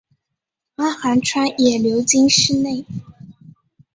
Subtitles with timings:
[0.77, 2.85] 阿寒川也流经市内。